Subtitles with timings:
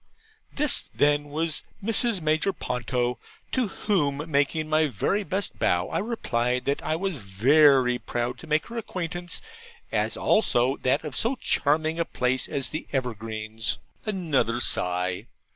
[0.55, 2.21] This, then, was Mrs.
[2.21, 3.19] Major Ponto;
[3.51, 8.47] to whom making my very best bow, I replied, that I was very proud to
[8.47, 9.43] make her acquaintance,
[9.91, 13.77] as also that of so charming a place as the Evergreens.
[14.03, 15.27] Another sigh.